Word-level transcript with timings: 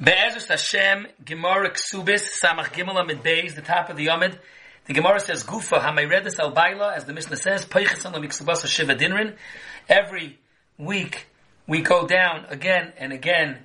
Be'ezus 0.00 0.46
Hashem, 0.46 1.08
Gemara 1.24 1.70
Ksubis, 1.70 2.28
Samach 2.40 2.66
Gimel 2.66 3.00
Amid 3.00 3.20
Beis, 3.24 3.56
the 3.56 3.62
top 3.62 3.90
of 3.90 3.96
the 3.96 4.06
Yomid. 4.06 4.38
The 4.84 4.92
Gemara 4.92 5.18
says, 5.18 5.42
Gufa 5.42 5.80
HaMayredis 5.80 6.38
Al 6.38 6.52
Baila, 6.52 6.94
as 6.94 7.04
the 7.04 7.12
Mishnah 7.12 7.36
says, 7.36 7.66
Peiches 7.66 8.04
Alam 8.04 8.22
Iksubas 8.22 8.64
Shiva 8.68 8.94
Dinrin. 8.94 9.34
Every 9.88 10.38
week, 10.78 11.26
we 11.66 11.82
go 11.82 12.06
down 12.06 12.44
again 12.48 12.92
and 12.96 13.12
again, 13.12 13.58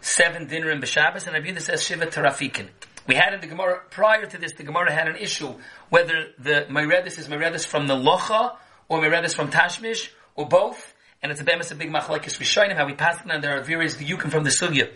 seven 0.00 0.46
Dinrin 0.46 0.80
B'Shabbos, 0.80 1.26
and 1.26 1.34
Abiyudah 1.34 1.62
says 1.62 1.82
Shiva 1.82 2.06
Tarafikin. 2.06 2.68
We 3.08 3.16
had 3.16 3.34
in 3.34 3.40
the 3.40 3.48
Gemara, 3.48 3.80
prior 3.90 4.26
to 4.26 4.38
this, 4.38 4.52
the 4.52 4.62
Gemara 4.62 4.92
had 4.92 5.08
an 5.08 5.16
issue, 5.16 5.52
whether 5.90 6.26
the 6.38 6.66
Mayredis 6.70 7.18
is 7.18 7.26
Mayredis 7.26 7.66
from 7.66 7.88
the 7.88 7.96
Locha, 7.96 8.54
or 8.88 9.00
Mayredis 9.00 9.34
from 9.34 9.50
Tashmish, 9.50 10.10
or 10.36 10.46
both, 10.46 10.94
and 11.24 11.32
it's 11.32 11.40
a 11.40 11.44
bemis 11.44 11.72
a 11.72 11.74
big 11.74 11.90
machlekes 11.90 12.38
rishonim 12.38 12.76
how 12.76 12.86
we 12.86 12.94
pass 12.94 13.16
it, 13.16 13.28
and 13.28 13.42
there 13.42 13.58
are 13.58 13.62
various 13.62 13.96
viyukim 13.96 14.30
from 14.30 14.44
the 14.44 14.50
sugya. 14.50 14.90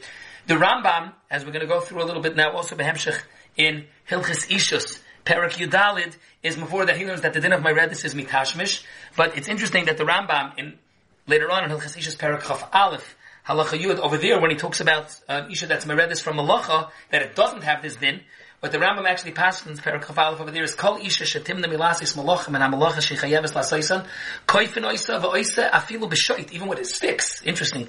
The 0.49 0.55
Rambam, 0.55 1.13
as 1.31 1.45
we're 1.45 1.53
going 1.53 1.61
to 1.61 1.67
go 1.67 1.83
through 1.83 2.03
a 2.03 2.07
little 2.07 2.23
bit 2.23 2.35
now, 2.35 2.53
also 2.53 2.75
behemshech 2.75 3.21
in 3.59 3.85
Hilchis 4.09 4.49
Ishus, 4.49 4.99
Perak 5.27 5.53
Yudalid, 5.53 6.17
is 6.43 6.57
before 6.57 6.87
that 6.87 6.97
he 6.97 7.05
learns 7.05 7.21
that 7.21 7.35
the 7.35 7.41
din 7.41 7.53
of 7.53 7.61
Mayredis 7.61 8.03
is 8.07 8.15
mitashmish, 8.15 8.83
but 9.15 9.37
it's 9.37 9.47
interesting 9.47 9.85
that 9.85 9.99
the 9.99 10.05
Rambam, 10.05 10.59
in 10.59 10.79
later 11.27 11.51
on 11.51 11.65
in 11.65 11.71
Hilchis 11.71 11.99
Ishus 11.99 12.19
Perak 12.19 12.45
Chaf 12.45 12.67
Aleph, 12.73 13.15
Halacha 13.47 13.79
Yud, 13.79 13.99
over 13.99 14.17
there 14.17 14.41
when 14.41 14.51
he 14.51 14.57
talks 14.57 14.81
about 14.81 15.15
uh, 15.29 15.43
Isha 15.51 15.67
that's 15.67 15.85
Meredis 15.85 16.23
from 16.23 16.39
Malacha, 16.39 16.89
that 17.11 17.21
it 17.21 17.37
doesn't 17.37 17.65
have 17.65 17.83
this 17.83 17.97
din, 17.97 18.23
but 18.63 18.73
the 18.73 18.79
Rambam 18.79 19.05
actually 19.07 19.33
passes 19.33 19.67
in 19.67 19.77
Perak 19.77 20.09
Aleph 20.17 20.41
over 20.41 20.51
there 20.51 20.65
is 20.65 20.75
Kol 20.75 20.97
Isha 20.97 21.25
Shetim 21.25 21.63
Milasis 21.63 22.17
Malachim 22.17 22.59
and 22.59 22.75
Hamalacha 22.75 23.03
Shechayeves 23.03 23.53
Lasaisan, 23.53 24.07
Koifin 24.47 24.91
Oisa 24.91 25.21
V'Oisa 25.21 25.71
Afilu 25.71 26.11
B'Shoit, 26.11 26.53
even 26.53 26.69
with 26.69 26.79
it 26.79 26.87
sticks. 26.87 27.43
Interesting. 27.43 27.89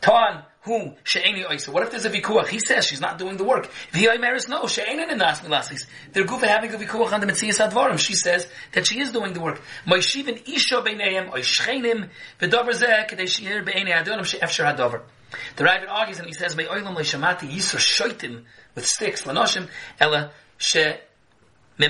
Tan, 0.00 0.42
who, 0.62 0.94
she'eni 1.04 1.44
oisa. 1.44 1.68
What 1.72 1.84
if 1.84 1.90
there's 1.90 2.04
a 2.04 2.10
vikuach? 2.10 2.48
He 2.48 2.58
says 2.58 2.86
she's 2.86 3.00
not 3.00 3.18
doing 3.18 3.36
the 3.36 3.44
work. 3.44 3.70
V'yoimeris, 3.92 4.48
no, 4.48 4.66
she'enin 4.66 5.10
in 5.10 5.18
nas 5.18 5.40
milasis. 5.40 5.86
They're 6.12 6.24
gufa 6.24 6.46
having 6.46 6.74
a 6.74 6.78
vikuach 6.78 7.12
on 7.12 7.20
the 7.20 7.26
Metzias 7.26 7.64
Advarim. 7.64 7.98
She 7.98 8.14
says 8.14 8.48
that 8.72 8.86
she 8.86 9.00
is 9.00 9.12
doing 9.12 9.32
the 9.32 9.40
work. 9.40 9.60
Isha 9.86 10.22
beineim, 10.22 11.30
oishchenim, 11.30 12.08
v'dover 12.40 12.72
zeh, 12.72 13.28
she'ir 13.28 13.62
adonim 13.62 14.24
she'efsher 14.24 14.64
hadover. 14.76 15.02
The 15.56 15.64
Ravid 15.64 15.88
argues 15.88 16.18
and 16.18 16.26
he 16.26 16.32
says, 16.32 16.54
le'shamati 16.54 17.48
yisra 17.48 17.78
shoitim, 17.78 18.44
with 18.74 18.86
sticks, 18.86 19.22
lanoshim, 19.22 19.68
she 20.58 20.94
You 21.78 21.88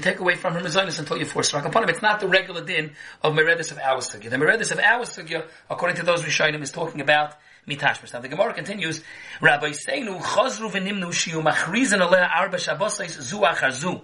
take 0.00 0.20
away 0.20 0.36
from 0.36 0.54
her 0.54 0.60
mezonis 0.60 1.00
until 1.00 1.18
you 1.18 1.24
force 1.24 1.52
rak 1.52 1.64
upon 1.64 1.82
him. 1.82 1.88
It's 1.88 2.02
not 2.02 2.20
the 2.20 2.28
regular 2.28 2.64
din 2.64 2.92
of 3.20 3.34
meredis 3.34 3.72
of 3.72 3.78
our 3.78 3.98
sugya. 3.98 4.30
The 4.30 4.36
meredis 4.36 4.70
of 4.70 4.78
our 4.78 5.04
sugya, 5.04 5.44
according 5.68 5.96
to 5.96 6.04
those 6.04 6.22
Rishonim, 6.22 6.62
is 6.62 6.70
talking 6.70 7.00
about 7.00 7.34
mitashmas. 7.66 8.12
Now 8.12 8.20
the 8.20 8.28
Gemara 8.28 8.54
continues, 8.54 9.02
Rabbi 9.40 9.70
Seinu 9.70 10.20
chazru 10.20 10.70
v'nimnu 10.70 11.08
shiu 11.08 11.42
machrizin 11.42 12.00
aleh 12.00 12.28
arba 12.32 12.58
shabbosais 12.58 13.20
zu 13.20 13.38
achar 13.38 13.72
zu. 13.72 14.00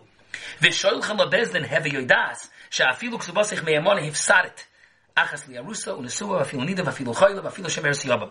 V'shoilchem 0.60 1.18
lebezdin 1.18 1.64
hevi 1.64 1.92
yoidas, 1.92 2.48
she'afilu 2.70 3.18
ksubosich 3.20 3.62
meyamon 3.62 4.00
hifsaret. 4.00 4.66
Achas 5.16 5.46
liarusa, 5.46 5.96
unesua, 5.96 6.40
v'afilu 6.42 6.66
nida, 6.68 6.82
v'afilu 6.82 7.14
choyla, 7.14 7.40
v'afilu 7.40 7.70
shemer 7.70 7.94
siyabam. 7.94 8.30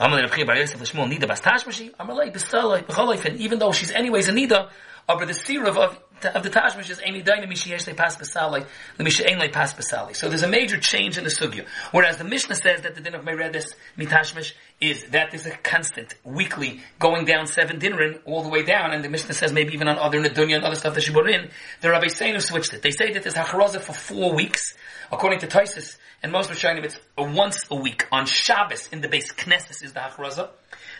Amalei 0.00 0.22
Rav 0.22 0.46
Bar 0.46 0.56
Yosef 0.56 0.80
Lishmol 0.80 1.12
Nida 1.12 1.28
Bas 1.28 1.42
Tashmashi. 1.42 1.94
Amalei 1.96 2.32
B'Salei 2.32 2.82
B'Cholei. 2.86 3.22
And 3.26 3.38
even 3.38 3.58
though 3.58 3.70
she's 3.70 3.90
anyways 3.90 4.28
a 4.28 4.32
Nida, 4.32 4.70
but 5.06 5.26
the 5.26 5.34
sirav 5.34 5.76
of 5.76 5.98
of 6.24 6.42
the 6.42 6.50
Tashmish 6.50 6.90
is 6.90 7.00
Amy 7.04 7.22
Daina 7.22 7.46
Mishiyesh 7.46 7.86
Le 7.86 7.94
Pas 7.94 8.16
B'Salei. 8.16 10.16
So 10.16 10.28
there's 10.28 10.42
a 10.42 10.48
major 10.48 10.78
change 10.78 11.18
in 11.18 11.24
the 11.24 11.30
sugya. 11.30 11.66
Whereas 11.92 12.16
the 12.16 12.24
Mishnah 12.24 12.54
says 12.54 12.82
that 12.82 12.94
the 12.94 13.00
din 13.00 13.14
of 13.14 13.24
Meredis 13.24 13.74
Mitashmish 13.98 14.52
is 14.80 15.04
that 15.10 15.34
is 15.34 15.46
a 15.46 15.50
constant, 15.50 16.14
weekly, 16.24 16.80
going 16.98 17.24
down 17.24 17.46
seven 17.46 17.78
dinrin 17.78 18.20
all 18.24 18.42
the 18.42 18.48
way 18.48 18.62
down, 18.62 18.92
and 18.92 19.04
the 19.04 19.08
Mishnah 19.08 19.34
says 19.34 19.52
maybe 19.52 19.74
even 19.74 19.88
on 19.88 19.98
other 19.98 20.20
Nadunya 20.20 20.56
and 20.56 20.64
other 20.64 20.76
stuff 20.76 20.94
that 20.94 21.02
she 21.02 21.12
brought 21.12 21.28
in, 21.28 21.50
the 21.80 21.90
Rabbi 21.90 22.06
Seinu 22.06 22.40
switched 22.40 22.72
it. 22.72 22.82
They 22.82 22.90
say 22.90 23.12
that 23.12 23.22
there's 23.22 23.34
Hacharaza 23.34 23.80
for 23.80 23.92
four 23.92 24.34
weeks, 24.34 24.74
according 25.12 25.40
to 25.40 25.46
Taisus, 25.46 25.96
and 26.22 26.32
most 26.32 26.50
of 26.50 26.56
Rishonim, 26.56 26.84
it's 26.84 26.98
once 27.16 27.66
a 27.70 27.76
week 27.76 28.06
on 28.12 28.26
Shabbos 28.26 28.88
in 28.92 29.00
the 29.00 29.08
base 29.08 29.32
Knesset 29.32 29.82
is 29.82 29.92
the 29.92 30.00
Hachraza. 30.00 30.50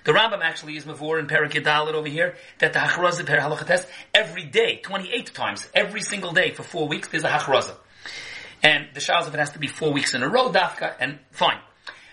The 0.04 0.12
Rambam 0.12 0.40
actually 0.42 0.76
is 0.76 0.84
Mavor 0.86 1.18
in 1.18 1.26
Perak 1.26 1.52
Yadalit 1.52 1.94
over 1.94 2.08
here 2.08 2.36
that 2.58 2.72
the 2.72 2.78
Hachraza 2.78 3.26
per 3.26 3.38
Halachates 3.38 3.86
every 4.14 4.44
day, 4.44 4.80
28 4.82 5.34
times, 5.34 5.68
every 5.74 6.02
single 6.02 6.32
day 6.32 6.52
for 6.52 6.62
four 6.62 6.88
weeks, 6.88 7.08
there's 7.08 7.24
a 7.24 7.28
Hachraza. 7.28 7.74
And 8.62 8.88
the 8.94 9.00
Shals 9.00 9.26
of 9.26 9.34
it 9.34 9.38
has 9.38 9.50
to 9.52 9.58
be 9.58 9.66
four 9.66 9.92
weeks 9.92 10.14
in 10.14 10.22
a 10.22 10.28
row, 10.28 10.50
Dafka, 10.50 10.94
and 11.00 11.18
fine. 11.30 11.60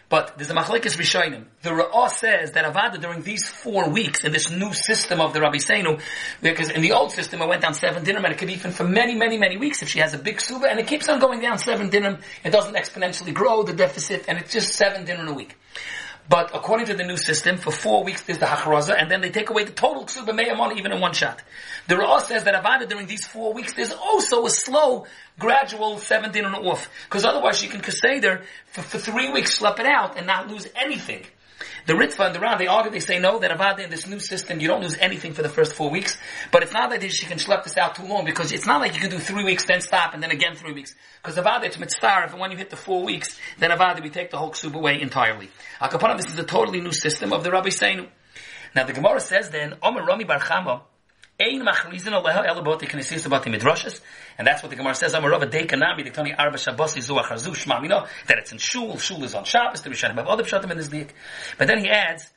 But 0.09 0.38
there's 0.38 0.50
a 0.50 0.53
machlekes 0.53 0.95
rishonim. 0.95 1.45
The 1.63 1.72
Ra'ah 1.72 2.09
says 2.09 2.53
that 2.53 2.63
Avada 2.63 3.00
during 3.01 3.23
these 3.23 3.45
four 3.45 3.89
weeks 3.89 4.23
in 4.23 4.31
this 4.31 4.50
new 4.50 4.72
system 4.72 5.19
of 5.19 5.33
the 5.33 5.41
Rabbi 5.41 5.57
Seinu, 5.57 6.01
because 6.41 6.69
in 6.69 6.81
the 6.81 6.94
old 6.94 7.11
system 7.11 7.41
it 7.41 7.47
went 7.47 7.61
down 7.61 7.73
seven 7.73 8.06
dinner 8.06 8.19
and 8.19 8.33
it 8.33 8.38
could 8.38 8.50
even 8.50 8.72
for 8.72 8.85
many, 8.85 9.16
many, 9.16 9.38
many 9.38 9.57
weeks 9.57 9.81
if 9.81 9.89
she 9.89 10.00
has 10.00 10.13
a 10.13 10.17
big 10.17 10.39
suba 10.39 10.69
and 10.69 10.79
it 10.79 10.88
keeps 10.88 11.09
on 11.09 11.19
going 11.19 11.41
down 11.41 11.57
seven 11.57 11.89
dinner, 11.89 12.19
it 12.45 12.51
doesn't 12.51 12.75
exponentially 12.75 13.33
grow 13.33 13.63
the 13.63 13.73
deficit 13.73 14.25
and 14.29 14.38
it's 14.38 14.53
just 14.53 14.73
seven 14.75 15.06
in 15.09 15.27
a 15.27 15.33
week. 15.33 15.57
But 16.29 16.53
according 16.53 16.88
to 16.88 16.93
the 16.93 17.03
new 17.03 17.15
system, 17.15 17.57
for 17.57 17.71
four 17.71 18.03
weeks 18.03 18.23
there's 18.23 18.39
the 18.39 18.45
hachraza, 18.45 18.95
and 18.99 19.09
then 19.09 19.21
they 19.21 19.29
take 19.29 19.49
away 19.49 19.63
the 19.63 19.71
total 19.71 20.05
ksuba 20.05 20.38
meyamon 20.38 20.77
even 20.77 20.91
in 20.91 20.99
one 20.99 21.13
shot. 21.13 21.41
The 21.88 21.95
Ra'ah 21.95 22.21
says 22.21 22.43
that 22.43 22.61
Avada 22.61 22.88
during 22.88 23.07
these 23.07 23.25
four 23.25 23.53
weeks 23.53 23.73
there's 23.73 23.93
also 23.93 24.45
a 24.45 24.49
slow, 24.49 25.05
gradual 25.39 25.99
seven 25.99 26.31
din 26.31 26.45
and 26.45 26.55
off. 26.55 26.89
Because 27.05 27.23
otherwise 27.23 27.57
she 27.57 27.67
can 27.67 27.81
kaseder 27.81 28.43
for, 28.71 28.81
for 28.81 28.97
three 28.97 29.31
weeks, 29.31 29.53
slap 29.53 29.79
it 29.79 29.85
out, 29.85 30.17
and 30.17 30.27
not 30.27 30.49
lose 30.49 30.67
anything. 30.75 31.25
The 31.87 31.93
Ritva 31.93 32.25
and 32.25 32.35
the 32.35 32.41
Ran, 32.41 32.57
they 32.57 32.67
argue, 32.67 32.91
they 32.91 32.99
say 32.99 33.17
no, 33.17 33.39
that 33.39 33.49
Avada 33.49 33.79
in 33.79 33.89
this 33.89 34.05
new 34.05 34.19
system, 34.19 34.59
you 34.59 34.67
don't 34.67 34.81
lose 34.81 34.97
anything 34.97 35.31
for 35.31 35.41
the 35.41 35.47
first 35.47 35.73
four 35.73 35.89
weeks. 35.89 36.17
But 36.51 36.61
it's 36.61 36.73
not 36.73 36.89
like 36.89 37.01
she 37.09 37.25
can 37.25 37.37
schlep 37.37 37.63
this 37.63 37.77
out 37.77 37.95
too 37.95 38.03
long, 38.03 38.25
because 38.25 38.51
it's 38.51 38.65
not 38.65 38.81
like 38.81 38.93
you 38.93 38.99
can 38.99 39.09
do 39.09 39.19
three 39.19 39.45
weeks, 39.45 39.63
then 39.63 39.79
stop, 39.79 40.13
and 40.13 40.21
then 40.21 40.29
again 40.29 40.55
three 40.55 40.73
weeks. 40.73 40.93
Because 41.23 41.37
Avada, 41.37 41.63
it's 41.63 41.79
mitzvah, 41.79 42.25
if 42.25 42.37
when 42.37 42.51
you 42.51 42.57
hit 42.57 42.69
the 42.69 42.75
four 42.75 43.05
weeks, 43.05 43.39
then 43.57 43.71
Avada, 43.71 44.03
we 44.03 44.09
take 44.09 44.31
the 44.31 44.37
whole 44.37 44.51
ksub 44.51 44.75
away 44.75 45.01
entirely. 45.01 45.49
Akapanah, 45.79 46.17
this 46.17 46.29
is 46.29 46.37
a 46.37 46.43
totally 46.43 46.81
new 46.81 46.91
system 46.91 47.31
of 47.31 47.45
the 47.45 47.51
Rabbi 47.51 47.69
saying. 47.69 48.05
Now 48.75 48.83
the 48.83 48.91
Gemara 48.91 49.21
says 49.21 49.49
then, 49.49 49.75
Omer 49.81 50.03
Rami 50.03 50.25
Bar 50.25 50.39
Chama, 50.39 50.81
Ein 51.39 51.61
machrizin 51.61 52.19
aleha 52.19 52.47
elabot 52.47 52.79
knesses 52.79 53.27
about 53.27 53.43
the 53.43 53.51
midrashes, 53.51 54.01
and 54.39 54.47
that's 54.47 54.63
what 54.63 54.71
the 54.71 54.75
Gemara 54.75 54.95
says. 54.95 55.13
Amar 55.13 55.29
Rava 55.29 55.45
Dekanami 55.45 56.11
Tony 56.11 56.33
Arba 56.33 56.57
Shabbos 56.57 56.95
Izu 56.95 57.21
Achazu 57.21 57.55
Shma. 57.55 57.79
We 57.79 57.87
know 57.87 58.07
that 58.25 58.39
it's 58.39 58.51
in 58.51 58.57
Shul. 58.57 58.97
Shul 58.97 59.23
is 59.23 59.35
on 59.35 59.43
Shabbos. 59.43 59.81
The 59.81 59.91
Rishonim 59.91 60.15
have 60.15 60.25
other 60.25 60.41
pshatim 60.41 60.71
in 60.71 60.77
this 60.77 60.87
dik, 60.87 61.13
but 61.59 61.67
then 61.67 61.77
he 61.77 61.91
adds 61.91 62.27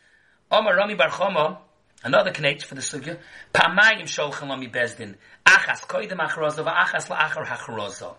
Amar 0.51 0.77
Rami 0.77 0.97
Bar 0.97 1.09
Chama, 1.09 1.57
another 2.05 2.31
connect 2.31 2.67
for 2.67 2.75
the 2.75 2.83
sugya. 2.83 3.17
Pamayim 3.55 4.03
sholchem 4.03 4.49
lami 4.49 4.69
bezdin 4.69 5.15
achas 5.47 5.81
koidem 5.87 6.19
achroza 6.19 6.63
va'achas 6.63 7.09
la'achar 7.09 7.47
hachroza. 7.47 8.17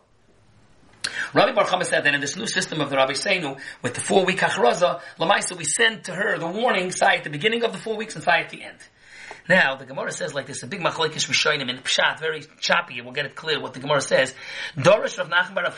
Rami 1.36 1.54
Bar 1.54 1.66
Chama 1.66 1.86
said 1.86 2.06
that 2.06 2.16
in 2.16 2.22
this 2.22 2.36
new 2.36 2.48
system 2.48 2.82
of 2.82 2.90
the 2.90 2.96
Rabbi 2.96 3.14
Seinu, 3.14 3.60
with 3.84 3.94
the 3.94 4.02
four 4.02 4.26
week 4.26 4.40
achroza, 4.40 5.00
Lamaisa, 5.20 5.56
we 5.56 5.64
send 5.64 6.06
to 6.06 6.16
her 6.16 6.40
the 6.40 6.48
warning, 6.48 6.92
say 6.92 7.18
at 7.18 7.24
the 7.24 7.30
beginning 7.30 7.64
of 7.64 7.72
the 7.72 7.78
four 7.78 7.98
weeks 7.98 8.16
and 8.16 8.24
say 8.24 8.40
at 8.40 8.50
the 8.50 8.64
end. 8.64 8.80
Now, 9.50 9.76
the 9.76 9.86
Gemara 9.86 10.12
says 10.12 10.34
like 10.34 10.48
this, 10.48 10.64
a 10.64 10.68
big 10.68 10.82
machlekes 10.82 11.28
rishonim 11.28 11.70
in 11.70 11.78
Pshat, 11.78 12.20
very 12.20 12.44
choppy, 12.60 13.02
we'll 13.02 13.14
get 13.14 13.26
it 13.26 13.36
clear 13.36 13.60
what 13.62 13.74
the 13.74 13.80
Gemara 13.80 14.02
says. 14.02 14.34
Dorish 14.78 15.18
Rav 15.18 15.30
Nachman 15.30 15.56
Bar 15.56 15.72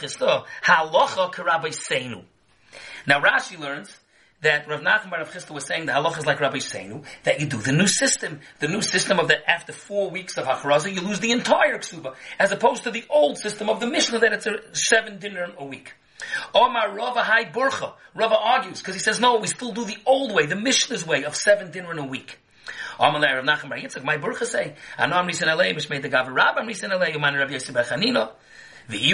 Seinu. 1.70 2.24
Now, 3.06 3.22
Rashi 3.22 3.60
learns 3.60 3.96
that 4.42 4.68
Rav 4.68 4.82
Nachman 4.82 5.10
Bar 5.10 5.24
Chisda 5.24 5.52
was 5.52 5.66
saying 5.66 5.86
the 5.86 5.94
halacha 5.94 6.20
is 6.20 6.26
like 6.26 6.40
Rabbi 6.40 6.58
Seinu, 6.58 7.06
that 7.24 7.40
you 7.40 7.48
do 7.48 7.58
the 7.58 7.72
new 7.72 7.88
system, 7.88 8.42
the 8.60 8.68
new 8.68 8.82
system 8.82 9.20
of 9.20 9.30
that 9.30 9.50
after 9.50 9.72
four 9.72 10.10
weeks 10.10 10.38
of 10.38 10.46
Hachraza, 10.46 10.94
you 10.94 11.02
lose 11.02 11.20
the 11.20 11.32
entire 11.32 11.78
ksuba, 11.78 12.16
as 12.40 12.52
opposed 12.52 12.84
to 12.84 12.92
the 12.92 13.06
old 13.10 13.38
system 13.38 13.70
of 13.70 13.80
the 13.80 13.88
Mishnah 13.88 14.20
that 14.20 14.34
it's 14.34 14.46
a 14.46 14.76
seven 14.76 15.20
dinner 15.20 15.48
a 15.58 15.66
week. 15.66 15.94
Omar 16.54 16.96
Rava 16.96 17.24
Hai 17.24 17.46
Burcha. 17.46 17.94
Rava 18.14 18.38
argues, 18.38 18.80
because 18.80 18.96
he 18.96 19.02
says, 19.02 19.20
no, 19.20 19.40
we 19.40 19.48
still 19.48 19.72
do 19.72 19.86
the 19.86 19.98
old 20.06 20.34
way, 20.34 20.46
the 20.46 20.56
Mishnah's 20.56 21.06
way 21.06 21.24
of 21.24 21.36
seven 21.36 21.72
dinner 21.72 21.92
in 21.92 22.00
a 22.00 22.06
week. 22.06 22.38
Amalei 23.00 23.36
Rav 23.36 23.46
Nachman 23.46 23.70
Bar 23.70 23.78
Yitzchak, 23.80 24.04
my 24.04 24.18
burcha 24.18 24.46
say, 24.46 24.76
Anam 24.98 25.28
Risan 25.28 25.48
Alei, 25.48 25.76
Mishmei 25.76 26.02
the 26.02 26.10
Gav 26.10 26.28
Rabban 26.28 26.68
Risan 26.68 26.92
Alei, 26.92 27.14
Uman 27.14 27.36
Rav 27.36 27.52
Yosef 27.52 27.74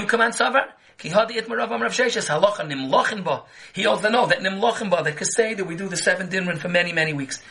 Kaman 0.08 0.32
Savar, 0.32 0.72
Ki 0.98 1.10
Hadi 1.10 1.38
Et 1.38 1.48
Marav 1.48 1.72
Am 1.72 1.82
Rav 1.82 1.92
Sheshes, 1.92 2.28
Halacha 2.28 3.24
Ba. 3.24 3.44
He 3.74 3.86
also 3.86 4.10
know 4.10 4.26
that 4.26 4.40
Nimlochen 4.40 4.90
Ba, 4.90 5.04
that 5.04 5.68
we 5.68 5.76
do 5.76 5.88
the 5.88 5.98
seven 5.98 6.28
dinrin 6.28 6.58
for 6.58 6.70
many, 6.70 6.92
many 6.92 7.14
weeks. 7.14 7.42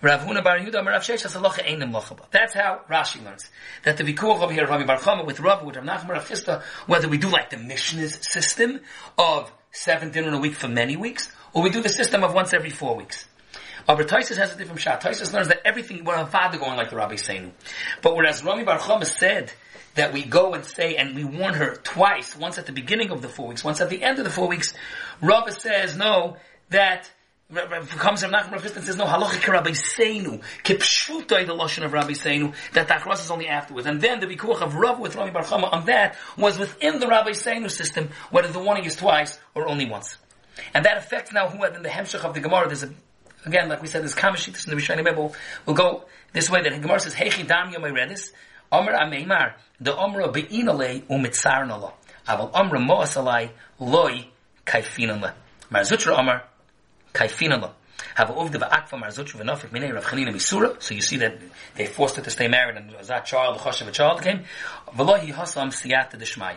Rav 0.00 0.20
Huna 0.20 0.42
Bar 0.42 0.58
Yehuda 0.58 0.82
Halacha 0.82 1.68
Ein. 1.68 2.26
That's 2.30 2.54
how 2.54 2.80
Rashi 2.90 3.24
learns. 3.24 3.50
That 3.84 3.96
the 3.96 4.04
Vikuach 4.04 4.40
over 4.40 4.52
here, 4.52 4.66
Rabbi 4.66 4.84
Bar 4.84 4.98
Chama, 4.98 5.26
with 5.26 5.40
Rav, 5.40 5.64
with 5.64 5.76
Rav 5.76 5.84
Nachman 5.84 6.10
Rav 6.10 6.28
Chisda, 6.28 6.62
whether 6.86 7.08
we 7.08 7.18
do 7.18 7.28
like 7.28 7.50
the 7.50 7.56
Mishnah's 7.56 8.18
system 8.22 8.80
of 9.18 9.52
seven 9.72 10.10
dinner 10.10 10.32
a 10.34 10.38
week 10.38 10.54
for 10.54 10.68
many 10.68 10.96
weeks, 10.96 11.30
or 11.52 11.62
we 11.62 11.70
do 11.70 11.82
the 11.82 11.88
system 11.88 12.22
of 12.22 12.32
once 12.32 12.54
every 12.54 12.70
four 12.70 12.96
weeks. 12.96 13.26
Aber 13.88 14.04
Taisus 14.04 14.36
has 14.36 14.54
a 14.54 14.58
different 14.58 14.80
shot. 14.80 15.00
Taisus 15.00 15.32
learns 15.32 15.48
that 15.48 15.60
everything, 15.64 16.04
we're 16.04 16.14
a 16.14 16.26
father 16.26 16.58
going 16.58 16.76
like 16.76 16.90
the 16.90 16.96
Rabbi 16.96 17.14
Seinu. 17.14 17.50
But 18.02 18.16
whereas 18.16 18.42
Rami 18.44 18.64
Bar 18.64 18.78
Chama 18.78 19.04
said 19.04 19.52
that 19.94 20.12
we 20.12 20.24
go 20.24 20.54
and 20.54 20.64
say, 20.64 20.96
and 20.96 21.14
we 21.14 21.24
warn 21.24 21.54
her 21.54 21.76
twice, 21.76 22.36
once 22.36 22.58
at 22.58 22.66
the 22.66 22.72
beginning 22.72 23.10
of 23.10 23.22
the 23.22 23.28
four 23.28 23.48
weeks, 23.48 23.62
once 23.62 23.80
at 23.80 23.90
the 23.90 24.02
end 24.02 24.18
of 24.18 24.24
the 24.24 24.30
four 24.30 24.48
weeks, 24.48 24.74
Rabbi 25.20 25.50
says, 25.50 25.96
no, 25.96 26.36
that 26.70 27.10
comes 27.52 28.22
from 28.22 28.32
Nachman 28.32 28.52
Rav 28.52 28.64
and 28.64 28.84
says, 28.84 28.96
no, 28.96 29.04
halacha 29.04 29.52
Rabbi 29.52 29.70
Seinu, 29.70 30.42
kipshutai 30.64 31.46
the 31.46 31.54
lashon 31.54 31.84
of 31.84 31.92
Rabbi 31.92 32.12
Seinu, 32.12 32.54
that 32.72 32.88
the 32.88 33.10
is 33.12 33.30
only 33.30 33.48
afterwards. 33.48 33.86
And 33.86 34.00
then 34.00 34.20
the 34.20 34.26
vikuach 34.26 34.62
of 34.62 34.74
Rav 34.74 34.98
with 34.98 35.14
Rami 35.14 35.30
Bar 35.30 35.44
Chama 35.44 35.72
on 35.72 35.86
that 35.86 36.16
was 36.36 36.58
within 36.58 36.98
the 36.98 37.06
Rabbi 37.06 37.30
Seinu 37.30 37.70
system, 37.70 38.10
whether 38.30 38.48
the 38.48 38.60
warning 38.60 38.84
is 38.84 38.96
twice 38.96 39.38
or 39.54 39.68
only 39.68 39.88
once. 39.88 40.16
And 40.72 40.84
that 40.84 40.96
affects 40.96 41.32
now 41.32 41.48
who 41.48 41.62
had 41.62 41.74
in 41.74 41.82
the 41.82 41.88
Hemshech 41.88 42.24
of 42.24 42.34
the 42.34 42.40
Gemara, 42.40 42.66
there's 42.66 42.84
a, 42.84 42.90
again, 43.46 43.68
like 43.68 43.82
we 43.82 43.88
said, 43.88 44.02
this 44.02 44.14
there's 44.14 44.24
Kamashit 44.32 44.66
in 44.66 44.76
the 44.76 44.82
Rishonim 44.82 45.04
Rebbe, 45.04 45.32
will 45.66 45.74
go 45.74 46.04
this 46.32 46.50
way, 46.50 46.62
that 46.62 46.72
the 46.72 46.78
Gemara 46.78 47.00
says, 47.00 47.14
Hechi 47.14 47.46
dam 47.46 47.72
yom 47.72 47.82
redis, 47.82 48.32
Omer 48.72 48.92
ameimar, 48.92 49.54
the 49.80 49.92
Omra 49.92 50.32
be'inale 50.32 51.02
umitzarnala. 51.06 51.92
Aval 52.26 52.52
Omra 52.52 52.84
mo'asalai, 52.84 53.50
loi 53.78 54.26
kaifinala. 54.66 55.32
Mar 55.70 55.82
Zutra 55.82 56.18
Omar, 56.18 56.44
kaifinala. 57.12 57.72
Have 58.16 58.28
uvda 58.28 58.56
va'akva 58.56 58.98
Mar 58.98 59.10
Zutra 59.10 59.40
v'nofik 59.40 59.70
minei 59.70 59.92
Rav 59.92 60.04
Chanina 60.04 60.32
misura. 60.32 60.82
So 60.82 60.94
you 60.94 61.02
see 61.02 61.18
that 61.18 61.38
they 61.76 61.86
forced 61.86 62.16
her 62.16 62.22
to 62.22 62.30
stay 62.30 62.48
married 62.48 62.76
and 62.76 62.94
as 62.96 63.08
that 63.08 63.26
child, 63.26 63.58
the 63.58 63.60
chosh 63.60 63.80
of 63.80 63.88
a 63.88 63.92
child 63.92 64.22
came. 64.22 64.44
V'lohi 64.88 65.32
hasam 65.32 65.68
siyata 65.68 66.14
deshmayu. 66.14 66.56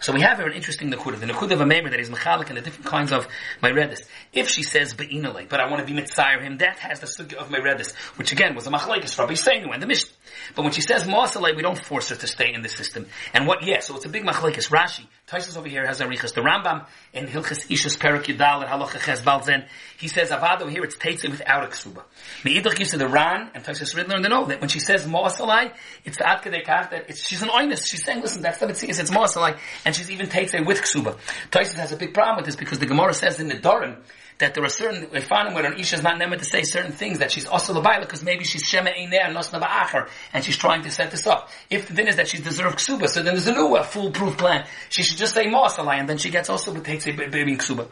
So 0.00 0.14
we 0.14 0.22
have 0.22 0.38
here 0.38 0.46
an 0.46 0.54
interesting 0.54 0.90
nakuda. 0.90 1.20
The 1.20 1.26
nakuda 1.26 1.52
of 1.52 1.60
a 1.60 1.66
member 1.66 1.90
that 1.90 2.00
is 2.00 2.08
mechalik 2.08 2.48
and 2.48 2.56
the 2.56 2.62
different 2.62 2.86
kinds 2.86 3.12
of 3.12 3.28
myredis. 3.62 4.00
If 4.32 4.48
she 4.48 4.62
says 4.62 4.94
be'inalei, 4.94 5.46
but 5.46 5.60
I 5.60 5.70
want 5.70 5.86
to 5.86 5.92
be 5.92 6.00
mitzayir 6.00 6.40
him, 6.40 6.56
that 6.58 6.78
has 6.78 7.00
the 7.00 7.06
sugya 7.06 7.34
of 7.34 7.48
myredis, 7.48 7.94
which 8.16 8.32
again 8.32 8.54
was 8.54 8.66
a 8.66 8.70
machlekes 8.70 9.18
Rabbi 9.18 9.34
Seinu 9.34 9.74
and 9.74 9.82
the 9.82 9.86
Mishnah. 9.86 10.10
But 10.56 10.62
when 10.62 10.72
she 10.72 10.80
says 10.80 11.04
masalei, 11.04 11.54
we 11.54 11.60
don't 11.60 11.78
force 11.78 12.08
her 12.08 12.16
to 12.16 12.26
stay 12.26 12.50
in 12.54 12.62
the 12.62 12.70
system. 12.70 13.08
And 13.34 13.46
what? 13.46 13.62
Yeah, 13.62 13.80
so 13.80 13.94
it's 13.94 14.06
a 14.06 14.08
big 14.08 14.24
machlekes. 14.24 14.70
Rashi, 14.70 15.06
Taisus 15.28 15.58
over 15.58 15.68
here 15.68 15.86
has 15.86 16.00
a 16.00 16.08
riches. 16.08 16.32
The 16.32 16.40
Rambam 16.40 16.86
in 17.12 17.26
Hilchas 17.26 17.68
Ishus 17.68 18.00
Perak 18.00 18.24
Yudal 18.24 18.62
at 18.62 18.68
Halacha 18.68 19.04
Ches 19.04 19.20
Balzen, 19.20 19.66
he 19.98 20.08
says 20.08 20.30
avado 20.30 20.70
here 20.70 20.82
it's 20.82 20.96
teitze 20.96 21.28
without 21.28 21.64
a 21.64 21.66
ksuba. 21.66 22.04
Meidach 22.42 22.74
gives 22.74 22.92
to 22.92 22.96
the 22.96 23.06
Ran 23.06 23.50
and 23.54 23.62
Taisus 23.62 23.94
Ridler 23.94 24.14
and 24.14 24.24
the 24.24 24.30
know 24.30 24.46
that 24.46 24.62
when 24.62 24.70
she 24.70 24.80
says 24.80 25.06
masalei, 25.06 25.74
it's 26.06 26.16
the 26.16 26.26
Ad 26.26 26.40
that 26.42 27.16
she's 27.18 27.42
an 27.42 27.50
oinus. 27.50 27.86
She's 27.86 28.02
saying, 28.02 28.22
listen, 28.22 28.40
that's 28.40 28.58
the 28.58 28.66
mitzvah. 28.66 28.88
It's 28.88 29.10
masalei 29.10 29.58
and 29.90 29.96
she's 29.96 30.08
even 30.12 30.28
takes 30.28 30.54
it 30.54 30.64
with 30.64 30.80
ksuba. 30.80 31.18
Taisus 31.50 31.74
has 31.74 31.90
a 31.90 31.96
big 31.96 32.14
problem 32.14 32.36
with 32.36 32.46
this 32.46 32.54
because 32.54 32.78
the 32.78 32.86
Gemara 32.86 33.12
says 33.12 33.40
in 33.40 33.48
the 33.48 33.58
Doran 33.58 33.96
that 34.38 34.54
there 34.54 34.62
are 34.62 34.68
certain 34.68 35.08
find 35.22 35.52
where 35.52 35.66
an 35.66 35.80
isha 35.80 35.96
is 35.96 36.02
not 36.04 36.16
never 36.16 36.36
to 36.36 36.44
say 36.44 36.62
certain 36.62 36.92
things 36.92 37.18
that 37.18 37.32
she's 37.32 37.44
also 37.44 37.72
the 37.72 37.80
because 38.00 38.22
maybe 38.22 38.44
she's 38.44 38.62
shema 38.62 38.90
einer 38.90 39.34
nosna 39.34 39.60
ba'acher 39.60 40.08
and 40.32 40.44
she's 40.44 40.56
trying 40.56 40.82
to 40.82 40.92
set 40.92 41.10
this 41.10 41.26
up. 41.26 41.50
If 41.70 41.88
the 41.88 41.94
thing 41.94 42.06
is 42.06 42.14
that 42.14 42.28
she's 42.28 42.40
deserved 42.40 42.78
ksuba, 42.78 43.08
so 43.08 43.24
then 43.24 43.34
there's 43.34 43.48
a 43.48 43.52
new 43.52 43.74
a 43.74 43.82
foolproof 43.82 44.38
plan. 44.38 44.64
She 44.90 45.02
should 45.02 45.18
just 45.18 45.34
say 45.34 45.46
masalai 45.46 45.98
and 45.98 46.08
then 46.08 46.18
she 46.18 46.30
gets 46.30 46.48
also 46.48 46.72
takes 46.76 47.08
a 47.08 47.10
baby 47.10 47.56
ksuba. 47.56 47.88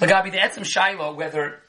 Lagabi 0.00 0.32
the 0.32 0.38
etzim 0.38 0.64
shaila 0.64 1.14
whether 1.14 1.61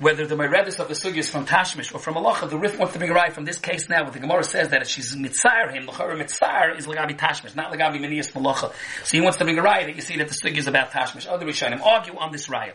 whether 0.00 0.26
the 0.26 0.34
Meredis 0.34 0.80
of 0.80 0.88
the 0.88 0.94
Sugi 0.94 1.18
is 1.18 1.28
from 1.28 1.44
Tashmish 1.44 1.94
or 1.94 1.98
from 1.98 2.16
Allah, 2.16 2.48
the 2.48 2.56
Rif 2.56 2.78
wants 2.78 2.94
to 2.94 2.98
bring 2.98 3.10
a 3.10 3.30
from 3.30 3.44
this 3.44 3.58
case 3.58 3.86
now, 3.90 4.02
but 4.02 4.14
the 4.14 4.18
Gemara 4.18 4.42
says 4.42 4.70
that 4.70 4.80
if 4.80 4.88
she's 4.88 5.14
Mitzayr 5.14 5.70
him, 5.72 5.86
L'chara 5.86 6.18
Mitzayr 6.18 6.78
is 6.78 6.86
Lagabi 6.86 7.18
Tashmish, 7.18 7.54
not 7.54 7.70
Lagabi 7.70 8.00
Menias 8.00 8.32
Malacha. 8.32 8.72
So 9.04 9.18
he 9.18 9.20
wants 9.20 9.36
to 9.36 9.44
bring 9.44 9.58
a 9.58 9.62
right 9.62 9.84
that 9.84 9.94
you 9.94 10.00
see 10.00 10.16
that 10.16 10.28
the 10.28 10.34
Sugi 10.34 10.56
is 10.56 10.66
about 10.66 10.90
Tashmish. 10.90 11.28
Other 11.28 11.44
Rishonim 11.44 11.82
argue 11.82 12.16
on 12.16 12.32
this 12.32 12.48
raya. 12.48 12.72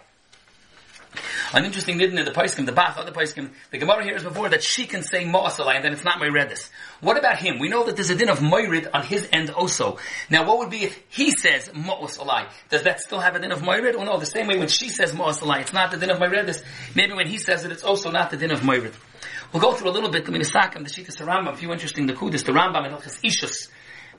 An 1.55 1.63
interesting 1.63 1.97
nidin 1.97 2.19
in 2.19 2.25
the 2.25 2.31
Paiskim, 2.31 2.65
the 2.65 2.73
Bach, 2.73 2.97
other 2.97 3.13
Paiskim, 3.13 3.49
the 3.71 3.77
Gemara 3.77 4.03
here 4.03 4.17
is 4.17 4.23
before 4.23 4.49
that 4.49 4.61
she 4.61 4.85
can 4.85 5.01
say 5.01 5.23
Ma'asalai 5.23 5.75
and 5.75 5.85
then 5.85 5.93
it's 5.93 6.03
not 6.03 6.19
Meredis. 6.19 6.69
What 6.99 7.17
about 7.17 7.37
him? 7.37 7.59
We 7.59 7.69
know 7.69 7.85
that 7.85 7.95
there's 7.95 8.09
a 8.09 8.15
din 8.15 8.27
of 8.27 8.39
Moirid 8.39 8.89
on 8.93 9.03
his 9.03 9.29
end 9.31 9.49
also. 9.51 9.97
Now 10.29 10.45
what 10.45 10.57
would 10.57 10.69
be 10.69 10.83
if 10.83 11.01
he 11.07 11.31
says 11.31 11.69
Ma'asalai? 11.69 12.49
Does 12.69 12.83
that 12.83 12.99
still 12.99 13.21
have 13.21 13.35
a 13.35 13.39
din 13.39 13.53
of 13.53 13.61
Moirid? 13.61 13.95
Or 13.95 14.03
no, 14.03 14.19
the 14.19 14.25
same 14.25 14.47
way 14.47 14.57
when 14.57 14.67
she 14.67 14.89
says 14.89 15.13
Ma'asalai, 15.13 15.61
it's 15.61 15.71
not 15.71 15.91
the 15.91 15.97
din 15.97 16.09
of 16.09 16.17
Meredis. 16.17 16.61
Maybe 16.93 17.13
when 17.13 17.27
he 17.27 17.37
says 17.37 17.63
it, 17.63 17.71
it's 17.71 17.85
also 17.85 18.11
not 18.11 18.31
the 18.31 18.37
din 18.37 18.51
of 18.51 18.59
Moirid. 18.59 18.93
We'll 19.53 19.61
go 19.61 19.71
through 19.71 19.91
a 19.91 19.93
little 19.93 20.09
bit 20.09 20.25
the 20.25 20.33
Minisakam, 20.33 20.83
the 20.83 20.89
Shita 20.89 21.25
Rambam, 21.25 21.53
a 21.53 21.55
few 21.55 21.71
interesting 21.71 22.05
the 22.05 22.13
Kudis, 22.13 22.43
the 22.43 22.51
Rambam 22.51 22.85
and 22.85 22.95
Ishus, 22.97 23.69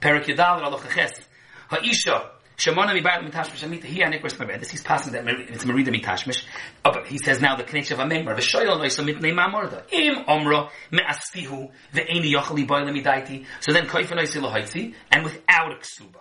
Perak 0.00 0.24
Yadal, 0.24 0.72
Ha'isha, 1.68 2.30
Shemona 2.56 2.94
mi 2.94 3.02
bayal 3.02 3.22
mitashmish 3.22 3.62
amita 3.64 3.86
hi 3.86 4.00
anikros 4.00 4.34
meredis. 4.36 4.70
He's 4.70 4.82
passing 4.82 5.12
that 5.12 5.26
it's 5.26 5.66
merida 5.66 5.90
mitashmish. 5.90 6.44
Oh, 6.84 6.92
but 6.92 7.06
he 7.06 7.18
says 7.18 7.40
now 7.40 7.54
the 7.54 7.64
connection 7.64 8.00
of 8.00 8.00
a 8.00 8.06
member. 8.06 8.34
V'shoyel 8.34 8.78
noisa 8.78 9.04
mitnei 9.04 9.34
mamorda. 9.34 9.82
Im 9.92 10.24
omra 10.24 10.70
me'astihu 10.90 11.70
ve'eni 11.92 12.32
yochali 12.32 12.66
boyle 12.66 12.90
midaiti. 12.90 13.44
So 13.60 13.72
then 13.72 13.86
koifa 13.86 14.12
noisi 14.12 14.40
lohaitzi 14.40 14.94
and 15.12 15.24
without 15.24 15.72
a 15.72 15.76
ksuba. 15.76 16.20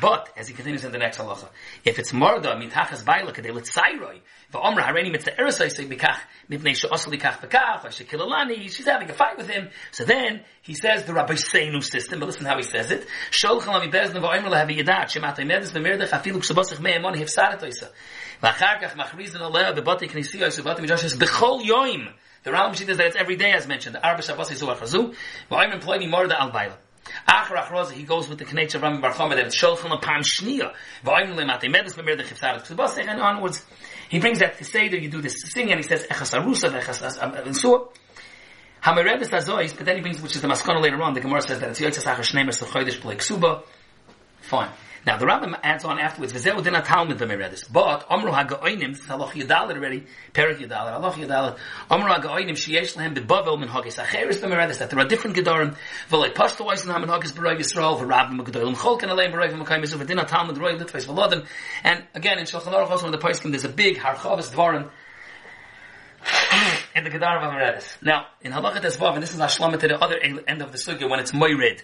But, 0.00 0.28
as 0.36 0.48
he 0.48 0.54
continues 0.54 0.84
in 0.84 0.90
the 0.90 0.98
next 0.98 1.18
halacha, 1.18 1.48
if 1.84 2.00
it's 2.00 2.10
morda 2.12 2.60
mitachas 2.60 3.04
baila 3.04 3.32
kadei 3.32 3.52
litzairoi, 3.52 4.20
v'omra 4.52 4.82
hareni 4.82 5.14
mitzah 5.14 5.70
say 5.70 5.84
bikach 5.84 6.18
mipnei 6.50 6.74
she'osli 6.74 7.16
kach 7.20 7.40
bekach, 7.40 7.84
shekilalani, 7.84 8.68
she's 8.70 8.86
having 8.86 9.08
a 9.08 9.12
fight 9.12 9.36
with 9.36 9.48
him. 9.48 9.68
So 9.92 10.04
then, 10.04 10.42
he 10.62 10.74
says 10.74 11.04
the 11.04 11.14
Rabbi 11.14 11.34
Seinu 11.34 11.82
system, 11.82 12.18
but 12.18 12.26
listen 12.26 12.44
how 12.44 12.56
he 12.56 12.64
says 12.64 12.90
it. 12.90 13.06
Shol 13.30 13.60
chalami 13.62 13.92
bezna 13.92 14.20
v'omra 14.20 14.50
yadat, 15.74 16.08
shematay 16.08 16.10
medis 16.10 16.10
v'merdech 16.10 16.10
afilu 16.10 16.38
ksubosich 16.40 16.80
me'emon 16.80 17.14
hifsaret 17.14 17.60
oisa. 17.60 17.88
V'achar 18.42 18.80
kach 18.80 18.94
machrizin 18.96 19.40
aleh 19.40 19.74
bebati 19.76 20.08
knisiyah 20.08 20.48
subati 20.48 20.80
midrashis 20.80 21.16
b'chol 21.16 21.62
yoim. 21.64 22.12
The 22.44 22.50
Rambam 22.50 22.76
says 22.76 22.98
that 22.98 23.06
it's 23.06 23.16
every 23.16 23.36
day 23.36 23.52
as 23.52 23.66
mentioned. 23.66 23.94
The 23.94 24.06
Arba 24.06 24.22
Shabbos 24.22 24.50
Yisuach 24.50 24.76
Hazu. 24.76 25.14
V'oim 25.50 25.72
employ 25.72 25.98
me 25.98 26.06
morda 26.06 26.38
al 26.38 26.50
baila. 26.50 26.76
Achar 27.26 27.56
achroz, 27.56 27.90
he 27.90 28.02
goes 28.02 28.28
with 28.28 28.38
the 28.38 28.44
Knetch 28.44 28.74
of 28.74 28.82
Rami 28.82 28.98
Bar 29.00 29.12
Chama 29.12 29.30
that 29.30 29.46
it's 29.46 29.56
shulchan 29.56 29.94
upon 29.94 30.22
shniya. 30.22 30.74
V'ayim 31.04 31.34
lemate 31.34 31.70
medus 31.72 31.94
b'mir 31.94 32.18
the 32.18 32.22
chifsaret 32.22 32.62
ksubasech 32.66 33.08
and 33.08 33.20
onwards. 33.20 33.64
He 34.10 34.18
brings 34.18 34.40
that 34.40 34.58
to 34.58 34.64
say 34.64 34.88
that 34.88 35.00
you 35.00 35.08
do 35.08 35.22
this 35.22 35.40
sing 35.40 35.70
and 35.70 35.80
he 35.80 35.88
says 35.88 36.06
echas 36.06 36.38
arusa 36.38 36.68
v'echas 36.68 37.22
um, 37.22 37.32
um, 37.32 37.44
ansur. 37.44 37.88
Hamaredes 38.82 39.30
azois, 39.30 39.74
but 39.74 39.86
then 39.86 39.96
he 39.96 40.02
brings, 40.02 40.20
which 40.20 40.36
is 40.36 40.42
the 40.42 40.48
maskana 40.48 40.82
later 40.82 41.00
on, 41.02 41.14
the 41.14 41.20
Gemara 41.20 41.40
says 41.40 41.60
that 41.60 41.70
it's 41.70 41.80
yoitzas 41.80 42.04
achar 42.04 42.18
shnemer 42.18 42.52
sel 42.52 42.68
chodesh 42.68 43.00
b'lei 43.00 43.16
ksuba. 43.16 43.62
Fine. 44.42 44.68
Now 45.06 45.18
the 45.18 45.26
Rambam 45.26 45.58
adds 45.62 45.84
on 45.84 45.98
afterwards, 45.98 46.32
"V'zeu 46.32 46.62
din 46.62 46.74
atalmid 46.74 47.18
b'meredis." 47.18 47.70
But 47.70 48.06
Amru 48.10 48.32
ha'ga'oinim, 48.32 48.98
Haloch 49.06 49.50
already, 49.50 50.06
Perik 50.32 50.58
Yadalit, 50.58 51.00
Haloch 51.00 51.14
Yadalit, 51.14 51.58
Amru 51.90 52.08
ha'ga'oinim 52.08 52.52
sheyesh 52.52 52.96
lehem 52.96 53.14
b'bavel 53.14 53.58
min 53.58 53.68
hagis 53.68 54.02
acheres 54.02 54.40
b'meredis. 54.40 54.78
That 54.78 54.90
there 54.90 54.98
are 54.98 55.06
different 55.06 55.36
gedarim. 55.36 55.76
V'lei 56.10 56.32
pashto 56.32 56.66
oisin 56.66 56.90
ha'min 56.90 57.08
hagis 57.08 57.32
b'roiv 57.32 57.58
Yisrael, 57.58 58.00
v'rabim 58.00 58.38
ha'gedolim 58.38 58.74
cholken 58.76 59.10
aleim 59.10 59.32
b'roiv 59.32 59.52
ha'makayim 59.52 59.82
yisrael, 59.84 60.04
v'din 60.04 60.24
atalmid 60.24 60.56
roiv 60.56 60.80
litves 60.80 61.06
v'lodim. 61.06 61.46
And 61.82 62.04
again, 62.14 62.38
in 62.38 62.46
Shulchan 62.46 62.72
Aruch 62.72 62.90
also 62.90 63.06
in 63.06 63.12
the 63.12 63.18
Paiskim, 63.18 63.50
there's 63.50 63.64
a 63.64 63.68
big 63.68 63.98
harchavis 63.98 64.50
dvarim 64.50 64.90
in 66.94 67.04
the 67.04 67.10
gedarim 67.10 67.42
of 67.42 67.52
Meredis. 67.52 68.02
Now, 68.02 68.26
in 68.40 68.52
Halachat 68.52 68.80
Esvav, 68.80 69.14
and 69.14 69.22
this 69.22 69.34
is 69.34 69.40
Hashlama 69.40 69.78
to 69.80 69.88
the 69.88 70.02
other 70.02 70.18
end 70.18 70.62
of 70.62 70.72
the 70.72 70.78
sugya, 70.78 71.10
when 71.10 71.20
it's 71.20 71.32
Moirid. 71.32 71.82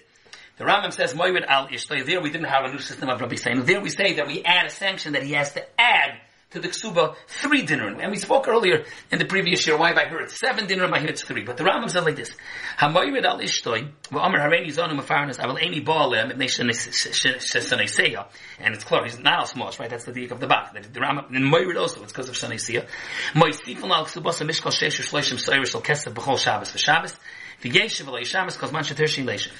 The 0.61 0.67
Rambam 0.67 0.93
says 0.93 1.14
Moirid 1.14 1.47
al 1.47 1.69
Ishtay. 1.69 2.05
There 2.05 2.21
we 2.21 2.29
didn't 2.29 2.49
have 2.49 2.67
a 2.67 2.71
new 2.71 2.81
system 2.81 3.09
of 3.09 3.19
Rabbi 3.19 3.37
Seinu. 3.37 3.64
There 3.64 3.81
we 3.81 3.88
say 3.88 4.12
that 4.17 4.26
we 4.26 4.43
add 4.43 4.67
a 4.67 4.69
sanction 4.69 5.14
that 5.14 5.23
he 5.23 5.33
has 5.33 5.55
to 5.55 5.64
add 5.81 6.21
to 6.50 6.61
the 6.61 6.69
ksuba 6.69 7.17
three 7.29 7.62
dinner. 7.62 7.87
And 7.99 8.11
we 8.11 8.19
spoke 8.19 8.47
earlier 8.47 8.85
in 9.11 9.19
the 9.19 9.25
previous 9.25 9.67
year 9.67 9.79
why 9.79 9.95
I 9.95 10.05
heard 10.05 10.31
seven 10.31 10.67
dinner, 10.67 10.85
I 10.93 10.99
it's 10.99 11.23
three. 11.23 11.45
But 11.45 11.57
the 11.57 11.64
Rambam 11.64 11.88
says 11.88 12.05
like 12.05 12.17
this: 12.17 12.37
Hamoyred 12.79 13.25
al 13.25 13.38
ishtoi 13.38 13.90
v'amer 14.11 14.38
hareini 14.38 14.67
zonu 14.67 15.00
mefarnas 15.00 15.38
aval 15.38 15.59
eni 15.59 15.83
baalem 15.83 16.33
shesaneseya. 16.33 18.26
And 18.59 18.75
it's 18.75 18.85
clear 18.85 19.05
he's 19.05 19.19
not 19.19 19.38
al 19.38 19.47
smos, 19.47 19.79
right? 19.79 19.88
That's 19.88 20.05
the 20.05 20.12
dik 20.12 20.31
of 20.31 20.40
the 20.40 20.47
back. 20.47 20.75
The 20.75 21.00
Rambam 21.00 21.35
in 21.35 21.45
Moyred 21.45 21.79
also 21.79 22.02
it's 22.02 22.12
because 22.12 22.29
of 22.29 22.35
shaneseya. 22.35 22.87
Moisifon 23.33 23.88
al 23.88 24.05
ksubas 24.05 24.43
mishkal 24.47 24.73
sheshu 24.73 25.09
shloishim 25.09 25.38
soirish 25.43 25.75
al 25.75 25.81
kesef 25.81 26.12
b'chol 26.12 26.38
Shabbos 26.38 26.71
v'Shabbos 26.73 27.17
v'yeshiv 27.62 28.09
al 28.09 28.23
Shabbos 28.25 28.59
kos 28.59 28.71
man 28.71 28.83
sheter 28.83 29.09
shin 29.09 29.25
leishiv. 29.25 29.52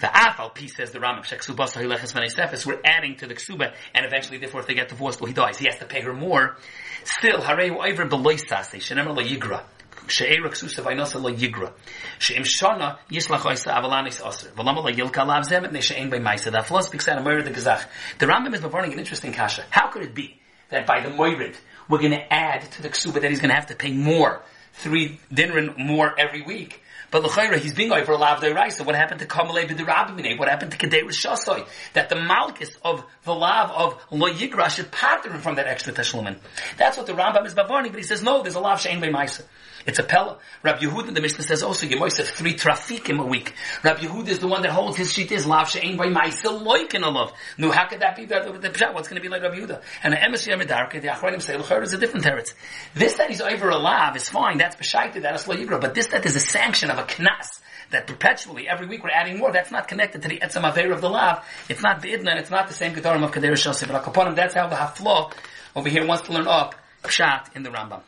The 0.00 0.06
afal 0.06 0.54
piece 0.54 0.76
says 0.76 0.92
the 0.92 1.00
Rambam 1.00 1.24
shek 1.24 1.40
subasa 1.40 1.82
hileches 1.82 2.12
v'neisefes. 2.12 2.64
We're 2.64 2.80
adding 2.84 3.16
to 3.16 3.26
the 3.26 3.34
ksuba, 3.34 3.74
and 3.94 4.06
eventually, 4.06 4.38
therefore, 4.38 4.60
if 4.60 4.66
they 4.66 4.74
get 4.74 4.88
divorced, 4.88 5.20
well, 5.20 5.28
he 5.28 5.34
dies. 5.34 5.58
He 5.58 5.66
has 5.68 5.78
to 5.78 5.86
pay 5.86 6.00
her 6.02 6.14
more. 6.14 6.56
Still, 7.04 7.40
harei 7.40 7.70
oiver 7.70 8.08
beloisase 8.08 8.76
shenemer 8.76 9.16
lo 9.16 9.22
yigra. 9.22 9.64
she'era 10.06 10.48
ksusa 10.50 10.84
vaynosa 10.84 11.20
lo 11.20 11.32
yigra. 11.32 11.72
She'im 12.18 12.42
shana 12.42 12.98
yishlach 13.10 13.40
oisa 13.40 13.72
avalanis 13.72 14.26
aser. 14.26 14.50
V'lama 14.50 14.84
lo 14.84 14.90
yilka 14.90 15.26
lav 15.26 15.44
zem 15.44 15.64
et 15.64 15.72
ne'she'en 15.72 16.10
by 16.10 16.18
maisa. 16.18 16.52
That 16.52 16.66
floss 16.66 16.86
speaks 16.86 17.08
out 17.08 17.18
of 17.18 17.24
the 17.44 17.50
Gazach. 17.50 17.86
The 18.18 18.26
Rambam 18.26 18.54
is 18.54 18.62
reporting 18.62 18.92
an 18.92 18.98
interesting 18.98 19.32
kasha. 19.32 19.64
How 19.70 19.88
could 19.90 20.02
it 20.02 20.14
be 20.14 20.40
that 20.70 20.86
by 20.86 21.00
the 21.00 21.10
moirid, 21.10 21.56
we're 21.88 21.98
going 21.98 22.12
to 22.12 22.32
add 22.32 22.70
to 22.72 22.82
the 22.82 22.90
ksuba 22.90 23.20
that 23.20 23.30
he's 23.30 23.40
going 23.40 23.50
to 23.50 23.54
have 23.54 23.66
to 23.66 23.74
pay 23.74 23.92
more, 23.92 24.42
three 24.74 25.18
dinrin 25.32 25.78
more 25.78 26.14
every 26.18 26.42
week, 26.42 26.82
But 27.10 27.22
l'chayra, 27.22 27.56
he's 27.56 27.74
being 27.74 27.92
over 27.92 28.12
a 28.12 28.16
lav. 28.16 28.40
So 28.72 28.84
what 28.84 28.94
happened 28.94 29.20
to 29.20 29.26
kamalei 29.26 29.68
b'dirabimine? 29.68 30.38
What 30.38 30.48
happened 30.48 30.72
to 30.72 30.78
kedei 30.78 31.02
rishasoi? 31.02 31.66
That 31.94 32.08
the 32.08 32.16
malchus 32.16 32.76
of 32.84 33.04
the 33.24 33.34
lav 33.34 33.70
of 33.70 34.04
lo 34.10 34.30
yigra 34.30 34.68
should 34.68 34.90
pattern 34.90 35.32
him 35.32 35.40
from 35.40 35.56
that 35.56 35.66
extra 35.66 35.92
tashlumin. 35.92 36.36
That's 36.76 36.96
what 36.96 37.06
the 37.06 37.14
Rambam 37.14 37.46
is 37.46 37.54
bavarni, 37.54 37.90
but 37.90 37.96
he 37.96 38.02
says 38.02 38.22
no, 38.22 38.42
there's 38.42 38.54
a 38.56 38.60
lav 38.60 38.80
she'en 38.80 39.00
b'maisa. 39.00 39.44
It's 39.86 39.98
a 39.98 40.02
pella. 40.02 40.38
Rabbi 40.62 40.80
Yehuda, 40.80 41.14
the 41.14 41.20
Mishnah 41.22 41.44
says 41.44 41.62
also, 41.62 41.86
you 41.86 41.98
have 41.98 42.12
three 42.12 42.54
trafikim 42.54 43.20
a 43.20 43.24
week. 43.24 43.54
Rabbi 43.82 44.00
Yehuda 44.00 44.28
is 44.28 44.38
the 44.38 44.48
one 44.48 44.60
that 44.62 44.72
holds 44.72 44.98
his 44.98 45.10
sheet 45.10 45.32
is 45.32 45.46
lav 45.46 45.70
she'en 45.70 45.96
b'maisa 45.96 46.62
loikin 46.62 47.06
a 47.06 47.08
love. 47.08 47.32
No, 47.56 47.70
how 47.70 47.86
could 47.86 48.00
that 48.00 48.14
be? 48.16 48.26
The, 48.26 48.58
the, 48.60 48.90
what's 48.92 49.08
going 49.08 49.16
to 49.16 49.22
be 49.22 49.28
like 49.28 49.42
Rabbi 49.42 49.60
Yehuda? 49.60 49.80
And 50.02 50.12
the 50.12 50.18
emes 50.18 50.46
yamidarke, 50.46 51.00
the 51.00 51.08
achronim 51.08 51.40
say, 51.40 51.56
l'chayra 51.56 51.84
is 51.84 51.94
a 51.94 51.98
different 51.98 52.26
teretz. 52.26 52.52
This 52.94 53.14
that 53.14 53.30
he's 53.30 53.40
over 53.40 53.70
a 53.70 53.78
lav 53.78 54.14
is 54.16 54.28
fine. 54.28 54.58
That's 54.58 54.76
b'shaited, 54.76 55.22
that 55.22 55.34
is 55.36 55.48
lo 55.48 55.56
yigra. 55.56 55.80
But 55.80 55.94
this 55.94 56.08
that 56.08 56.26
is 56.26 56.36
a 56.36 56.40
sanction 56.40 56.90
of 56.90 56.97
a 56.98 57.02
knas 57.04 57.60
that 57.90 58.06
perpetually, 58.06 58.68
every 58.68 58.86
week 58.86 59.02
we're 59.02 59.10
adding 59.10 59.38
more, 59.38 59.52
that's 59.52 59.70
not 59.70 59.88
connected 59.88 60.22
to 60.22 60.28
the 60.28 60.38
etzam 60.38 60.68
aver 60.68 60.92
of 60.92 61.00
the 61.00 61.08
lav. 61.08 61.44
It's 61.68 61.82
not 61.82 62.02
the 62.02 62.12
idna, 62.12 62.36
it's 62.36 62.50
not 62.50 62.68
the 62.68 62.74
same 62.74 62.94
Kedarim 62.94 63.24
of 63.24 63.32
Kadesh 63.32 63.64
Shosef. 63.64 63.88
But 63.88 64.34
that's 64.34 64.54
how 64.54 64.68
the 64.68 64.76
haflo 64.76 65.32
over 65.74 65.88
here 65.88 66.06
wants 66.06 66.26
to 66.26 66.32
learn 66.32 66.46
up 66.46 66.74
pshat 67.02 67.56
in 67.56 67.62
the 67.62 67.70
Rambam. 67.70 68.02